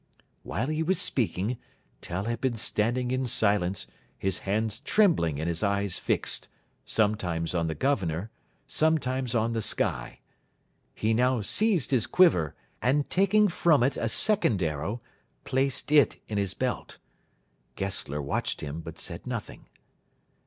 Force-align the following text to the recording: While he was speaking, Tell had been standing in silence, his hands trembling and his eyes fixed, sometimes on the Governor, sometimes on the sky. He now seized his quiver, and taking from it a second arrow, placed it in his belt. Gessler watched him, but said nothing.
While 0.41 0.65
he 0.69 0.81
was 0.81 0.99
speaking, 0.99 1.59
Tell 2.01 2.23
had 2.23 2.41
been 2.41 2.55
standing 2.57 3.11
in 3.11 3.27
silence, 3.27 3.85
his 4.17 4.39
hands 4.49 4.79
trembling 4.79 5.39
and 5.39 5.47
his 5.47 5.61
eyes 5.61 5.99
fixed, 5.99 6.47
sometimes 6.87 7.53
on 7.53 7.67
the 7.67 7.75
Governor, 7.75 8.31
sometimes 8.65 9.35
on 9.35 9.53
the 9.53 9.61
sky. 9.61 10.19
He 10.95 11.13
now 11.13 11.41
seized 11.43 11.91
his 11.91 12.07
quiver, 12.07 12.55
and 12.81 13.11
taking 13.11 13.47
from 13.47 13.83
it 13.83 13.95
a 13.95 14.09
second 14.09 14.63
arrow, 14.63 15.01
placed 15.43 15.91
it 15.91 16.19
in 16.27 16.39
his 16.39 16.55
belt. 16.55 16.97
Gessler 17.75 18.23
watched 18.23 18.61
him, 18.61 18.79
but 18.81 18.97
said 18.97 19.27
nothing. 19.27 19.67